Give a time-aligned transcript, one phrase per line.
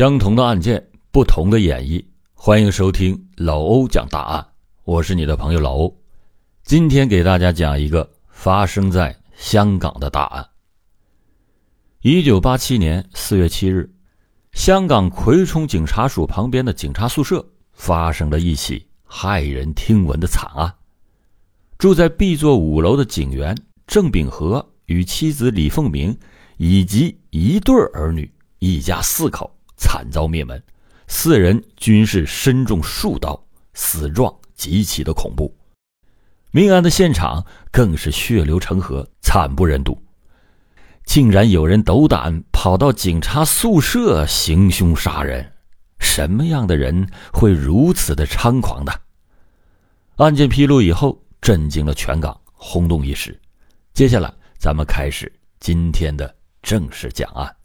[0.00, 2.02] 相同的案件，不同的演绎。
[2.32, 4.46] 欢迎收听老欧讲大案，
[4.84, 5.94] 我是你的朋友老欧。
[6.62, 10.48] 今天给大家讲一个发生在香港的大案。
[12.00, 13.92] 一九八七年四月七日，
[14.52, 20.74] 香港葵涌警察署旁边的警察宿舍发生了一起骇人听闻的惨案。
[21.76, 23.54] 住在 B 座五楼的警员
[23.86, 26.18] 郑秉和与妻子李凤鸣
[26.56, 29.54] 以及一对儿女，一家四口。
[29.80, 30.62] 惨遭灭门，
[31.08, 35.52] 四人均是身中数刀，死状极其的恐怖。
[36.50, 39.96] 命案的现场更是血流成河，惨不忍睹。
[41.06, 45.50] 竟然有人斗胆跑到警察宿舍行凶杀人，
[45.98, 48.92] 什么样的人会如此的猖狂呢？
[50.16, 53.40] 案件披露以后，震惊了全港，轰动一时。
[53.94, 57.56] 接下来，咱们开始今天的正式讲案。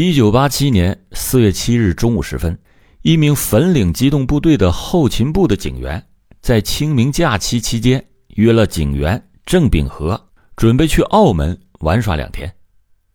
[0.00, 2.56] 一九八七年四月七日中午时分，
[3.02, 6.00] 一名粉岭机动部队的后勤部的警员，
[6.40, 12.48] 在清明假期期间约了警员郑秉和，准备去澳门玩耍两天。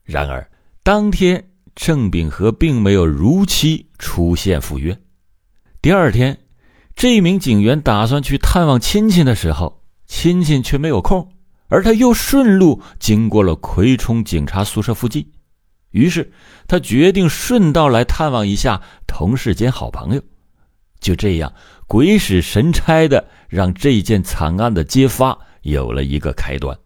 [0.03, 0.45] 然而，
[0.83, 1.41] 当天
[1.73, 4.93] 郑秉和并没有如期出现赴约。
[5.81, 6.37] 第二天，
[6.97, 11.25] 这名警员打算去探望亲戚的时候，亲戚却没有空，
[11.69, 15.25] 而他又顺路经过了葵涌警察宿舍附近。
[15.93, 16.31] 于是，
[16.67, 20.21] 他决定顺道来探望一下同事兼好朋友。
[20.99, 21.53] 就这样，
[21.87, 26.77] 鬼使神差的让这件惨案的揭发有了一个开端。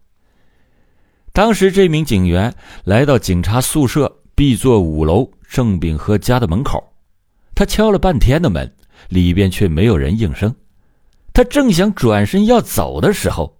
[1.32, 6.92] 当时，这名警员来到警察宿舍 B 座五楼郑秉和家的门口，
[7.56, 8.76] 他敲了半天的门，
[9.08, 10.54] 里边却没有人应声。
[11.32, 13.58] 他正想转身要走的时候，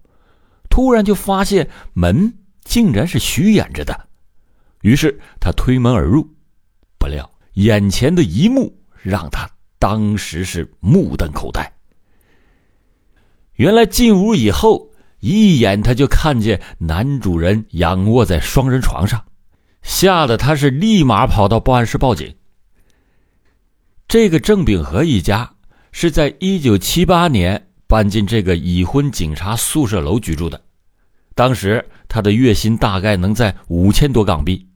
[0.68, 4.07] 突然就发现门竟然是虚掩着的。
[4.82, 6.28] 于是他推门而入，
[6.98, 9.48] 不料眼前的一幕让他
[9.78, 11.72] 当时是目瞪口呆。
[13.54, 19.24] 原来进屋以后，一眼他就看见男主人仰卧在双人床上，
[19.82, 22.36] 吓得他是立马跑到报案室报警。
[24.06, 25.54] 这个郑秉和一家
[25.90, 30.62] 是在一九七八年搬进这个已婚警察宿舍楼居住的，
[31.34, 34.67] 当时他的月薪大概能在五千多港币。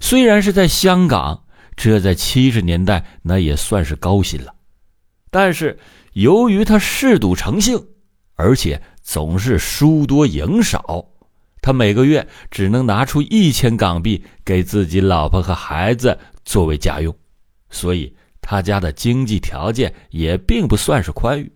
[0.00, 1.44] 虽然是在香港，
[1.76, 4.54] 这在七十年代那也算是高薪了，
[5.30, 5.78] 但是
[6.14, 7.86] 由于他嗜赌成性，
[8.34, 11.04] 而且总是输多赢少，
[11.60, 17.14] 他每个月只能拿出一千港币给自己老婆和孩子作为家用，
[17.68, 21.52] 所以他家的经济条件也并不算是宽裕。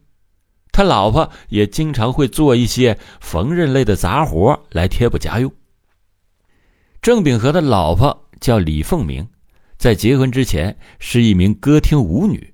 [0.70, 5.50] 他老婆也经常会做一些缝纫类的杂活来贴补家用。
[7.00, 8.20] 郑秉和的老婆。
[8.44, 9.26] 叫李凤鸣，
[9.78, 12.52] 在结婚之前是一名歌厅舞女，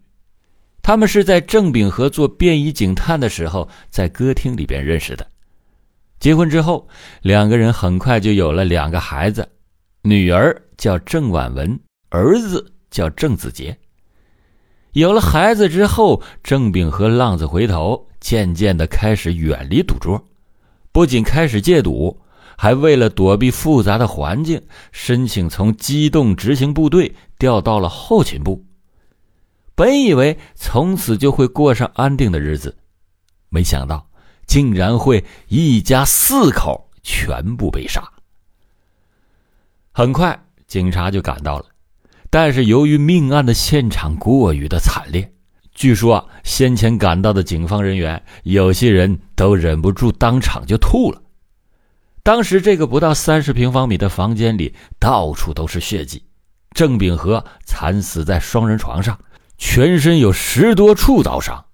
[0.82, 5.26] 他们是在郑秉和做便衣警探的时候在歌厅里边认识的。
[6.20, 6.86] 结婚之后，
[7.22, 9.48] 两个人很快就有了两个孩子，
[10.02, 11.80] 女儿叫郑婉文，
[12.10, 13.76] 儿子叫郑子杰。
[14.92, 20.24] 有了孩子之后，郑秉和浪子回头，渐渐的开始远离赌桌，
[20.92, 22.19] 不仅开始戒赌。
[22.62, 24.60] 还为了躲避复杂的环境，
[24.92, 28.62] 申请从机动执行部队调到了后勤部。
[29.74, 32.76] 本以为从此就会过上安定的日子，
[33.48, 34.06] 没想到
[34.46, 38.06] 竟然会一家四口全部被杀。
[39.90, 41.64] 很快，警察就赶到了，
[42.28, 45.32] 但是由于命案的现场过于的惨烈，
[45.72, 51.22] 据说啊，先前赶到的警方人员有些人都忍不住当场就吐了。
[52.22, 56.22] 当时这个不到三十平方米的房间里，到处都是血迹。
[56.72, 59.18] 郑秉和惨死在双人床上，
[59.58, 61.64] 全身有十多处刀伤，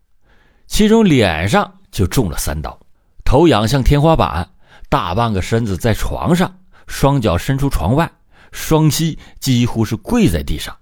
[0.67, 2.79] 其中脸上就中了三刀，
[3.25, 4.49] 头仰向天花板，
[4.89, 8.11] 大半个身子在床上，双脚伸出床外，
[8.53, 10.75] 双膝几乎是跪在地上。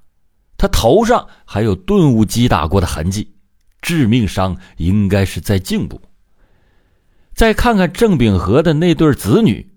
[0.56, 3.34] 他头上还有钝物击打过的痕迹，
[3.82, 6.00] 致命伤应该是在颈部。
[7.34, 9.72] 再看看郑秉和的那对子女，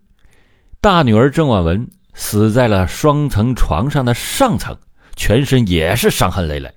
[0.80, 4.77] 大女儿郑婉文死在了双层床上的上层，
[5.15, 6.69] 全身也是伤痕累累；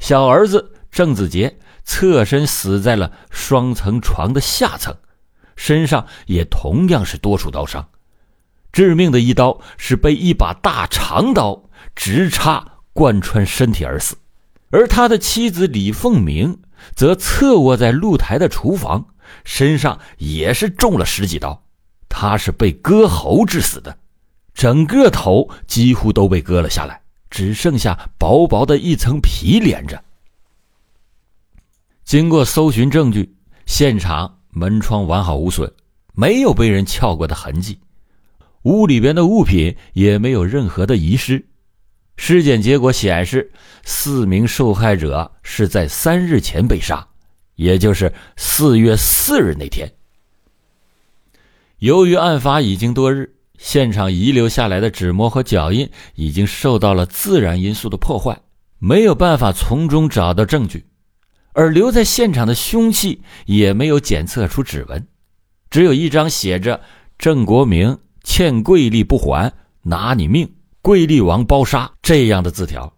[0.00, 4.92] 小儿子郑子杰侧身死在了双层床的下层，
[5.54, 7.88] 身上也同样是多处刀伤。
[8.72, 14.16] 致命的一刀是被一把大长刀直插贯穿身体而死，
[14.70, 16.60] 而他的妻子李凤鸣
[16.96, 19.06] 则侧卧在露台的厨房。
[19.44, 21.62] 身上也是中了十几刀，
[22.08, 23.96] 他是被割喉致死的。
[24.52, 27.00] 整个头几乎都被割了下来，
[27.30, 30.02] 只剩下薄薄的一层皮连着。
[32.04, 33.34] 经过搜寻证据，
[33.66, 35.72] 现场门窗完好无损，
[36.12, 37.78] 没有被人撬过的痕迹，
[38.62, 41.46] 屋里边的物品也没有任何的遗失。
[42.16, 43.50] 尸检结果显示，
[43.84, 47.06] 四名受害者是在三日前被杀，
[47.60, 49.86] 也就是四月四日那天。
[51.78, 58.40] 由于案发已经多日，现场遗留下来的指模和脚印已经受到了自然因素的破坏，
[58.78, 60.86] 没有办法从中找到证据，
[61.52, 65.06] 而留在现场的凶器也没有检测出指纹，
[65.68, 66.80] 只有一张写着
[67.18, 69.52] “郑国明欠桂丽不还，
[69.82, 70.50] 拿你命”。
[70.80, 72.90] 桂丽王包杀这样的字条，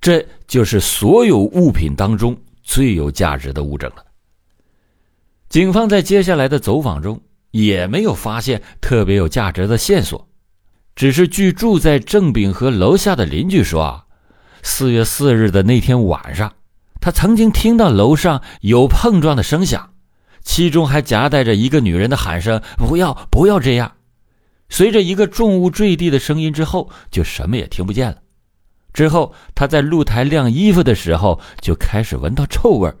[0.00, 4.05] 这就是所有物品当中最有价值的物证了。
[5.48, 7.20] 警方在接下来的走访中
[7.52, 10.28] 也没有发现特别有价值的线索，
[10.94, 14.04] 只是据住在郑炳和楼下的邻居说啊，
[14.62, 16.52] 四月四日的那天晚上，
[17.00, 19.92] 他曾经听到楼上有碰撞的声响，
[20.42, 23.92] 其中还夹带着一个女人的喊声：“不要，不要这样。”
[24.68, 28.16] 随着一个重物坠地的声音之后，就什么也听不见了。
[28.92, 32.92] 之后，他在露台晾衣服的时候就开始闻到臭味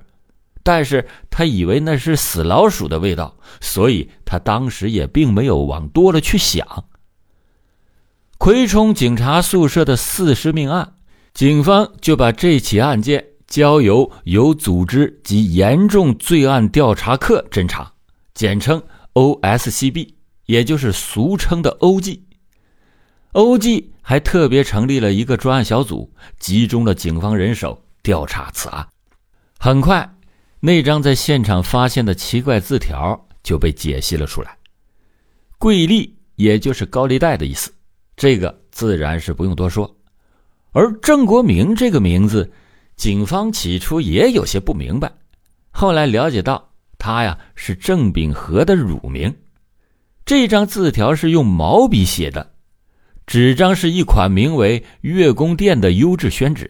[0.66, 6.86] 但是他以为那是死老鼠的味道，所以他当时也并没有往多了去想。
[8.36, 10.94] 葵冲警察宿舍的四尸命案，
[11.32, 17.92] 警方就把这起案件交由有组织及严重罪案调查科侦查，
[18.34, 18.82] 简称
[19.12, 20.14] OSCB。
[20.46, 22.24] 也就是俗称的欧记，
[23.32, 28.86] 欧记还特别成立了一个专案小组，集中了警方人手调查此案。
[29.58, 30.08] 很快，
[30.66, 34.58] 那张在现场发现的奇怪字条就被解析了出来。
[35.58, 37.72] 贵利也就是高利贷的意思，
[38.16, 39.96] 这个自然是不用多说。
[40.72, 42.50] 而郑国明这个名字，
[42.96, 45.12] 警方起初也有些不明白，
[45.70, 46.68] 后来了解到
[46.98, 49.32] 他呀是郑秉和的乳名。
[50.24, 52.54] 这张字条是用毛笔写的，
[53.24, 56.68] 纸张是一款名为“月宫殿”的优质宣纸。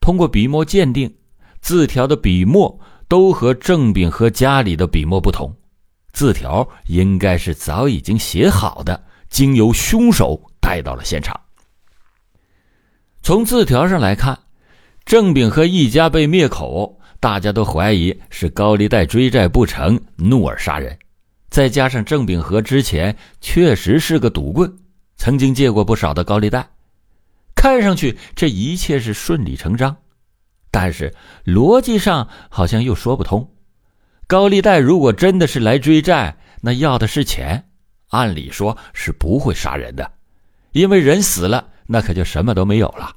[0.00, 1.14] 通过笔墨鉴定，
[1.60, 5.54] 字条的笔墨都和郑炳和家里的笔墨不同，
[6.12, 11.38] 字条应该是早已经写好的，经由凶手带到了现场。
[13.22, 14.38] 从字条上来看，
[15.04, 20.96] 郑炳和一家被灭口，大家都怀疑是高利贷追债不成，怒而杀人。
[21.48, 24.72] 再加上郑炳和之前确实是个赌棍，
[25.16, 26.68] 曾经借过不少的高利贷，
[27.54, 29.96] 看上去这一切是顺理成章，
[30.78, 31.14] 但是
[31.46, 33.50] 逻辑上好像又说不通。
[34.26, 37.64] 高利贷如果真的是来追债，那要的是钱，
[38.10, 40.12] 按理说是不会杀人的，
[40.72, 43.16] 因为人死了，那可就什么都没有了。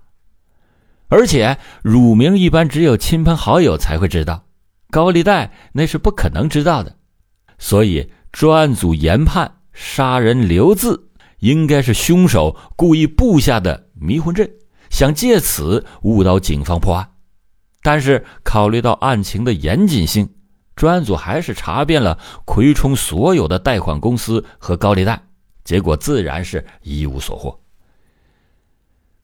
[1.09, 4.45] 而且乳名一般只有亲朋好友才会知道，
[4.89, 6.95] 高利贷那是不可能知道的，
[7.57, 8.09] 所以。
[8.31, 11.09] 专案组研判，杀人留字
[11.39, 14.47] 应该是凶手故意布下的迷魂阵，
[14.91, 17.09] 想借此误导警方破案。
[17.81, 20.29] 但是考虑到案情的严谨性，
[20.75, 25.21] 专案组还是查遍了葵冲所有的贷款公司和高利贷，
[25.63, 27.59] 结果自然是一无所获。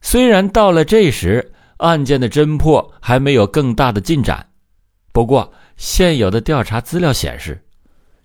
[0.02, 4.50] 虽然到了这时，案件的侦破还没有更大的进展，
[5.12, 7.62] 不过现有的调查资料显示。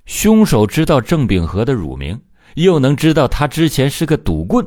[0.06, 2.20] 凶手知道郑秉和的乳名，
[2.54, 4.66] 又能知道他之前是个赌棍，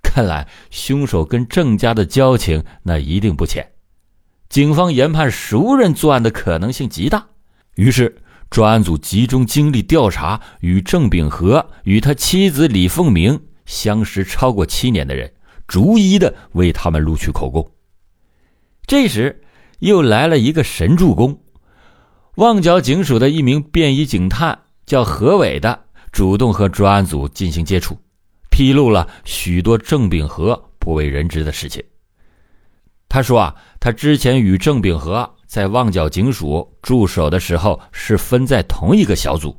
[0.00, 3.68] 看来凶手跟郑家的交情那一定不浅。
[4.48, 7.26] 警方研判熟人作案的可能性极大，
[7.74, 8.16] 于是
[8.50, 15.32] 专案组集中精力调查与郑秉和与他妻子李凤鸣相识超过七年的人，
[15.66, 17.70] 逐一的为他们录取口供。
[18.86, 19.42] 这时
[19.80, 21.40] 又来了一个神助攻，
[22.36, 24.60] 旺角警署的一名便衣警探。
[24.86, 25.80] 叫何伟的
[26.12, 27.98] 主动和专案组进行接触，
[28.50, 31.82] 披露了许多郑秉和不为人知的事情。
[33.16, 39.58] 他说啊，他之前与郑秉和在旺角警署驻守的时候是分在同一个小组。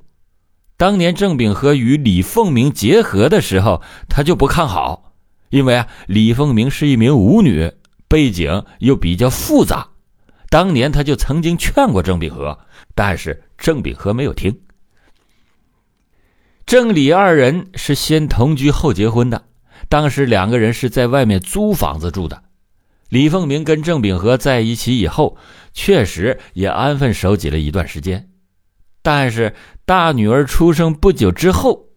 [0.78, 5.12] 当年郑秉和与李凤鸣结合的时候，他就不看好，
[5.50, 7.72] 因为啊，李凤鸣是一名舞女，
[8.08, 9.88] 背景又比较复杂。
[10.52, 12.60] 当年他就曾经劝过郑秉和，
[12.94, 14.56] 但是郑秉和没有听。
[16.68, 19.46] 郑李二人是先同居后结婚的，
[19.90, 22.44] 当时两个人是在外面租房子住的。
[23.10, 25.38] 李凤鸣跟郑秉和在一起以后，
[25.74, 28.30] 确实也安分守己了一段时间，
[29.02, 29.54] 但是
[29.86, 31.88] 大女儿出生不久之后，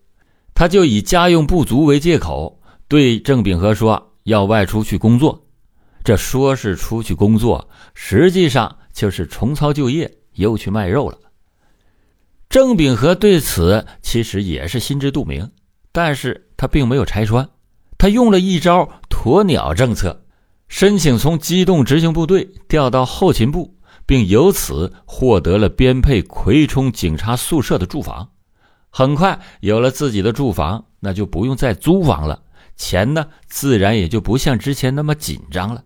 [0.54, 5.46] 他就以家用不足为借口，对郑秉和说要外出去工作。
[6.04, 11.18] 这说是出去工作，实际上就是重操旧业，又去卖肉了。
[12.48, 15.50] 郑秉和对此其实也是心知肚明，
[15.92, 17.48] 但是他并没有拆穿，
[17.98, 20.24] 他用了一招鸵鸟政策，
[20.70, 28.30] 申请从机动执行部队调到后勤部，并由此获得了编配葵冲警察宿舍的住房。
[28.88, 32.44] 很快有了自己的住房，那就不用再租房了，
[32.76, 35.84] 钱呢自然也就不像之前那么紧张了。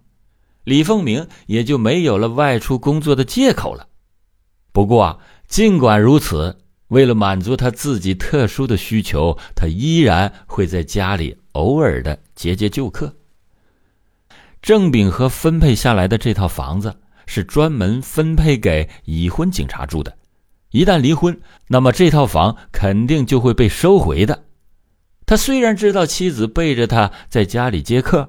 [0.64, 3.88] 李凤鸣也就没有了外出工作的借口了。
[4.70, 13.14] 不过啊，尽管如此，为了满足他自己特殊的需求，他依然会在家里偶尔的接接旧客。
[14.64, 20.16] 郑秉和分配下来的这套房子是专门分配给已婚警察住的，
[20.71, 24.44] 一旦离婚，那么这套房肯定就会被收回的。
[25.26, 28.26] 他虽然知道妻子背着他在家里接客，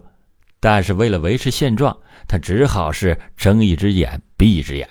[0.60, 1.98] 但是为了维持现状。
[2.27, 4.89] 他只好是睁一只眼闭一只眼。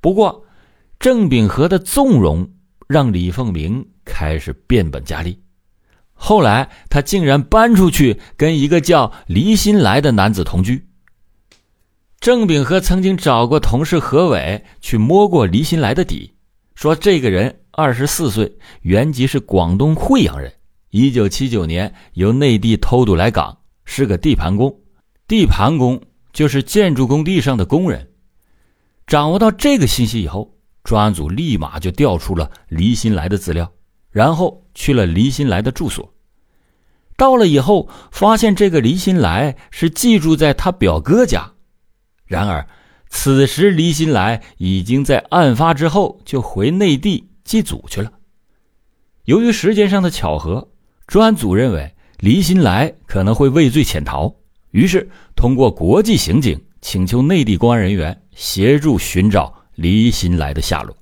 [0.00, 0.46] 不过，
[1.00, 2.48] 郑秉和的纵容
[2.86, 5.42] 让李凤鸣开始变本加厉。
[6.18, 10.86] 后来，他竟然搬出去跟一个叫黎新来的男子同居。
[12.20, 16.34] 郑秉和曾经找过同事何伟去摸过黎新来的底，
[16.74, 20.52] 说这个人二十四岁，原籍是广东惠阳人，
[20.90, 24.76] 一九七九年由内地偷渡来港，是个地盘工。
[25.26, 25.98] 地盘工。
[26.30, 28.10] 就是建筑工地上的工人。
[29.08, 33.72] 掌握到这个信息以后，专案组立马就调出了黎新来的资料，
[34.10, 36.12] 然后去了黎新来的住所。
[37.16, 41.52] 到了以后，发现这个黎新来是寄住在他表哥家。
[42.26, 42.64] 然而，
[43.08, 48.12] 此时黎新来已经在案发之后就回内地祭祖去了。
[49.24, 50.68] 由于时间上的巧合，
[51.06, 54.32] 专案组认为黎新来可能会畏罪潜逃。
[54.70, 60.96] 于是，通过国际刑警请求内地公安人员协助寻找黎新来的下落。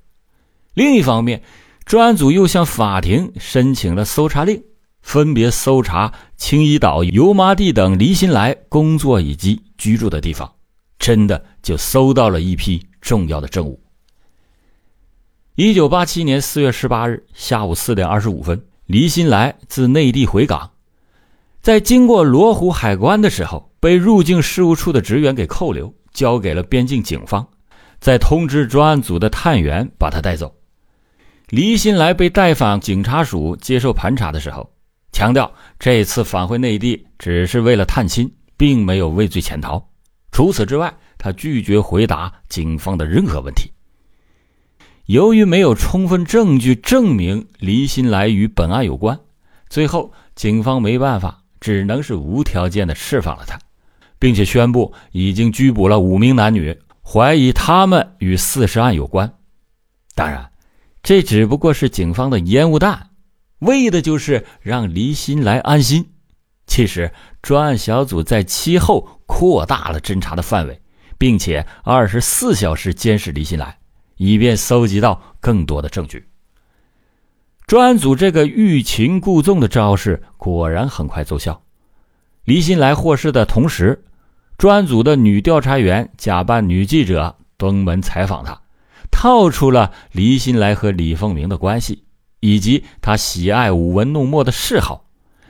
[0.73, 1.41] 另一方面，
[1.87, 4.61] 专案组又向法庭申请了搜查令，
[5.01, 10.51] 分别搜查青衣岛、油麻地等黎新来工作以及居住的地方，
[10.99, 13.81] 真的就搜到了一批重要的证物。
[15.55, 20.69] 一九八七年四月十八日下午四点二十五分，黎新来自内地回港。
[21.61, 27.47] 在经过罗湖海关的时候，被入境事务处的职员给扣留，交给了边境警方，
[28.01, 30.53] 再通知专案组的探员把他带走。
[31.49, 34.69] 黎新来被带返警察署接受盘查的时候，
[35.13, 35.49] 强调
[35.79, 39.89] 这次返回内地只是为了探亲，并没有畏罪潜逃。
[40.31, 43.71] 除此之外，他拒绝回答警方的任何问题。
[45.05, 49.17] 由于没有充分证据证明黎新来与本案有关，
[49.69, 51.43] 最后警方没办法。
[51.59, 53.59] 只能是无条件的释放了他，
[54.19, 59.33] 并且宣布已经拘捕了五名男女，怀疑他们与四十案有关。
[60.13, 60.51] 当然，
[61.03, 63.09] 这只不过是警方的烟雾弹，
[63.59, 66.05] 为的就是让黎新来安心。
[66.65, 67.11] 其实，
[67.41, 70.81] 专案小组在其后扩大了侦查的范围，
[71.17, 73.77] 并且二十四小时监视黎新来，
[74.17, 76.27] 以便搜集到更多的证据。
[77.65, 81.61] 专案组这个欲擒故纵的招式果然很快奏效。
[82.43, 84.03] 黎新来获释的同时，
[84.57, 88.61] 专案组的女调查员假扮女记者登门采访他，
[89.17, 92.03] 套出了黎新来和李凤鸣的关系，
[92.39, 95.05] 以及他喜爱舞文弄墨的嗜好，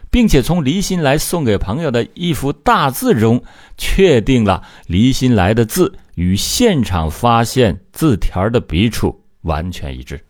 [0.10, 3.44] 并且从黎新来送给朋友的一幅大字中，
[3.78, 10.24] 确定了黎新来的字与现场发现字条的笔触完全一致。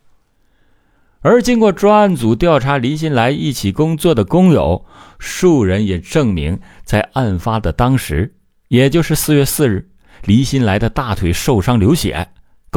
[1.20, 4.84] 而经过专案组调查，黎新来一起工作的工友
[5.20, 8.34] 数人也证明，在案发的当时，
[8.66, 9.88] 也就是四月四日，
[10.24, 12.26] 黎新来的大腿受伤流血，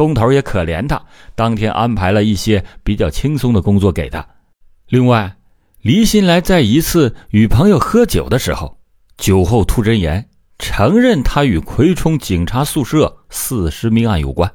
[0.02, 1.00] 工头也可怜他，
[1.36, 4.26] 当天安排了一些比较轻松的工作给他。
[4.88, 5.36] 另外，
[5.80, 8.80] 黎新来在一次与朋友喝酒的时候，
[9.16, 10.28] 酒后吐真言，
[10.58, 14.52] 承认他与葵冲警察宿舍四尸命案有关。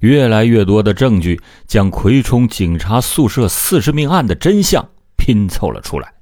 [0.00, 4.84] 越来越多的证据将葵冲警察宿舍四尸命案的真相
[5.16, 6.12] 拼凑了出来。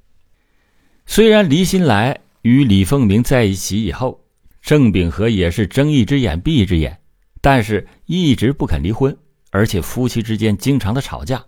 [1.06, 4.20] 虽然黎新来与李凤鸣在一起以后，
[4.60, 6.99] 郑秉和也是睁一只眼闭一只眼，
[7.40, 9.16] 但是一直不肯离婚，
[9.50, 11.44] 而且夫妻之间经常的吵架。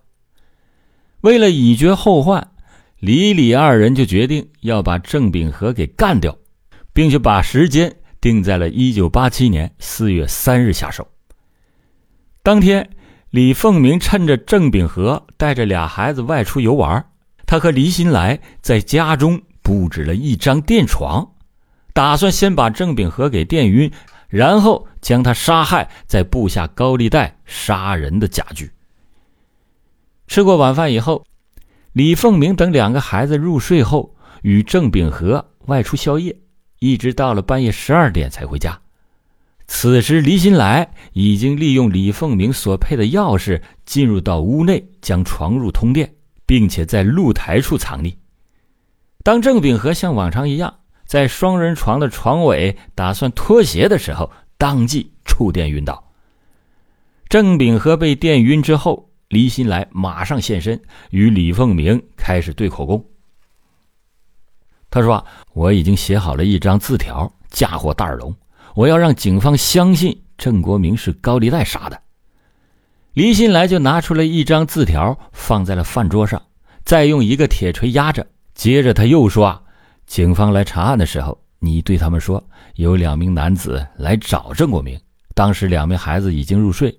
[1.21, 2.53] 为了以绝后患，
[2.99, 6.37] 李李二人就决定要把郑秉和给干掉，
[6.93, 11.07] 并且把时间定在了一九八七年四月三日下手。
[12.43, 12.91] 当天，
[13.31, 17.05] 李凤鸣趁着郑秉和带着俩孩子外出游玩，
[17.47, 21.33] 他和黎新来在家中布置了一张电床，
[21.93, 23.91] 打算先把郑秉和给电晕，
[24.33, 28.73] 然后将他杀害，再布下高利贷杀人的假局。
[30.27, 31.27] 吃过晚饭以后，
[31.93, 36.35] 李凤鸣等两个孩子入睡后，与郑秉和外出宵夜，
[36.79, 38.81] 一直到了半夜十二点才回家。
[39.67, 46.15] 此时，李新来已经利用李凤鸣所配的钥匙进入到屋内，将床褥通电，
[46.47, 48.15] 并且在露台处藏匿。
[49.23, 50.79] 当郑秉和像往常一样
[51.12, 56.11] 在双人床的床尾打算脱鞋的时候，当即触电晕倒。
[57.28, 63.04] 郑秉和被电晕之后，李新来马上现身，与李凤鸣开始对口供。
[64.88, 68.35] 他说：“我已经写好了一张字条，嫁祸大耳聋。”
[68.75, 72.00] 我要让警方相信郑国明是高利贷杀的。
[73.12, 76.40] 李新来就拿出了一张字条，放在了饭桌上，
[76.87, 78.26] 再用一个铁锤压着。
[78.54, 79.62] 接着他又说：“啊，
[80.12, 85.00] 警方来查案的时候，你对他们说，有两名男子来找郑国明，
[85.35, 86.95] 当时两名孩子已经入睡。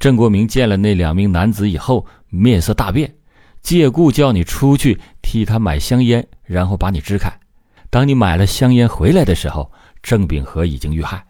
[0.00, 3.14] 郑国明见了那两名男子以后，面色大变，
[3.62, 7.32] 借故叫你出去替他买香烟，然后把你支开。
[7.88, 9.70] 当你买了香烟回来的时候。”
[10.02, 11.24] 郑秉和已经遇害，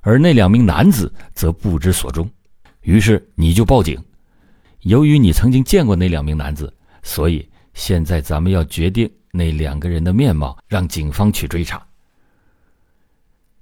[0.00, 2.28] 而那两名男子则不知所终，
[2.82, 3.96] 于是你就报警。
[4.80, 11.80] 由于你曾经见过那两名男子，所以现在咱们要决定那两个人的面貌，让警方去追查。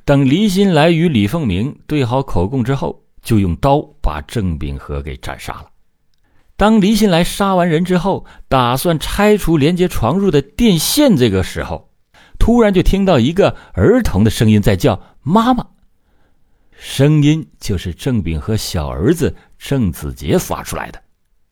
[0.05, 5.67] 等黎新来与李凤鸣对好口供之后，就用刀把郑秉和给斩杀了。
[6.57, 11.89] 当黎新来杀完人之后，打算拆除连接床褥的电线，这个时候。
[12.39, 15.67] 突然就听到一个儿童的声音在叫“妈妈”，
[16.73, 21.03] 声音就是郑秉和小儿子郑子杰发出来的。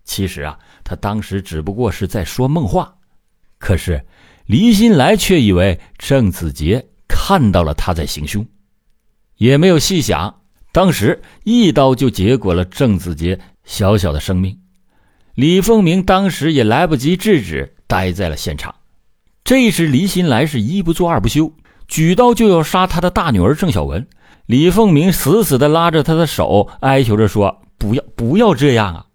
[0.06, 2.94] 其实啊，他当时只不过是在说梦话，
[3.58, 4.02] 可是
[4.46, 8.46] 李新来却以为郑子杰看到了他在行凶，
[9.36, 10.40] 也没有细想，
[10.72, 14.58] 当时一刀就结果了郑子杰小小的生命。
[15.34, 18.74] 李凤鸣当时也来不及制止，待在了现场。
[19.44, 21.52] 这时，李新来是一不做二不休，
[21.88, 24.06] 举刀就要杀他的大女儿郑小文。
[24.46, 29.05] 李凤鸣死死地拉着他的手，哀求着说：“不要，不要这样啊！”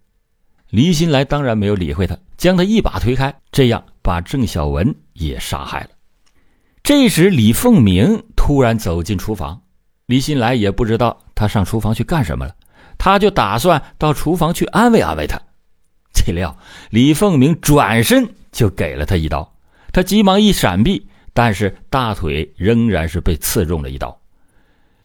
[0.72, 5.90] 李新来当然没有理会他，将他一把推开，这样把郑小文也杀害了。
[6.82, 9.60] 这时，李凤鸣突然走进厨房，
[10.06, 12.56] 李新来也不知道他上厨房去干什么了，
[12.96, 15.38] 他就打算到厨房去安慰安慰他。
[16.14, 16.56] 岂料，
[16.88, 19.54] 李凤鸣转身就给了他一刀。
[19.92, 24.18] 他急忙一闪避，但是大腿仍然是被刺中了一刀。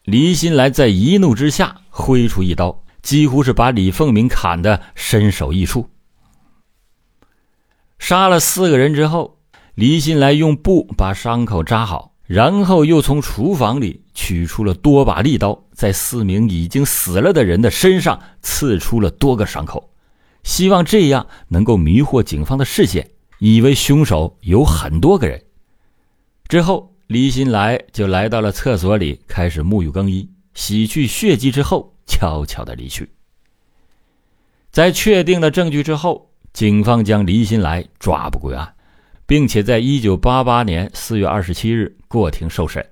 [0.03, 5.89] 李新来在一怒之下挥出一刀，几乎是把李凤鸣砍得身首异处。
[7.99, 9.39] 杀了四个人之后，
[9.75, 19.89] 李新来用布把伤口扎好，然后又从厨房里取出了多把利刀，在四名已经死了的人的身上刺出了多个伤口，
[20.43, 23.09] 希望这样能够迷惑警方的视线。
[23.39, 25.43] 以为凶手有很多个人，
[26.47, 33.07] 之后李新来就来到了厕所里，开始沐浴更衣，洗去血迹之后，悄悄的离去。
[34.71, 38.73] 在确定了证据之后，警方将李新来抓捕归案，
[39.27, 42.83] 并且在一九八八年四月二十七日过庭受审。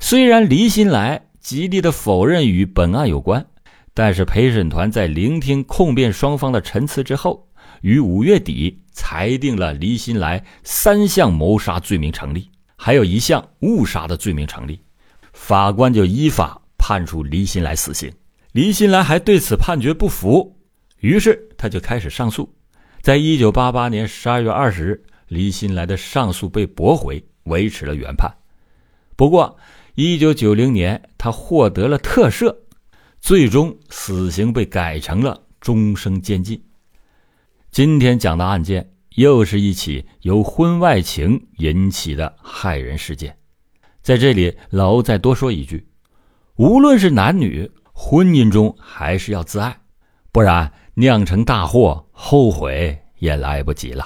[0.00, 3.46] 虽然李新来极力的否认与本案有关，
[3.94, 7.44] 但是陪审团在聆听控辩双方的陈词之后。
[7.82, 14.80] 于五月底裁定了李新来三项谋杀罪名成立，还有一项误杀的罪名成立，
[15.32, 16.57] 法官就依法
[16.88, 18.10] 判处李新来死刑。
[18.52, 20.56] 李新来还对此判决不服，
[21.00, 22.50] 于是他就开始上诉。
[23.02, 28.34] 在一九八八年十二月二十日，李新来的上诉被驳回，维持了原判。
[29.16, 29.58] 不过，
[29.96, 32.56] 一九九零年他获得了特赦，
[33.20, 36.58] 最终死刑被改成了终生监禁。
[37.70, 43.36] 今天讲的案件又是一起由婚外情引起的害人事件，
[44.00, 45.86] 在这里老欧再多说一句：
[46.58, 49.78] 无论是男女，婚姻中还是要自爱，
[50.32, 54.04] 不然酿成大祸，后悔也来不及了。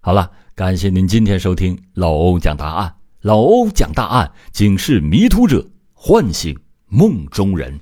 [0.00, 5.62] 好了，感谢您今天收听老欧讲答案，老欧讲大案，警示迷途者，
[5.92, 7.78] 唤醒梦中人。